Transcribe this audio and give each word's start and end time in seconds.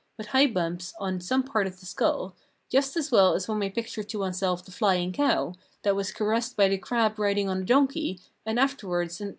with 0.17 0.27
high 0.27 0.47
bumps 0.47 0.93
on 0.99 1.21
some 1.21 1.43
part 1.43 1.67
of 1.67 1.79
the 1.79 1.85
skull, 1.85 2.35
just 2.69 2.97
as 2.97 3.11
well 3.11 3.35
as 3.35 3.47
one 3.47 3.59
may 3.59 3.69
picture 3.69 4.01
to 4.01 4.17
oneself 4.19 4.65
the 4.65 4.71
flying 4.71 5.11
cow, 5.13 5.53
that 5.83 5.95
was 5.95 6.11
caressed 6.11 6.57
by 6.57 6.67
the 6.67 6.75
crab 6.77 7.19
riding 7.19 7.47
on 7.47 7.61
a 7.61 7.65
donkey, 7.65 8.19
and 8.43 8.59
afterwards, 8.59 9.21
etc. 9.21 9.29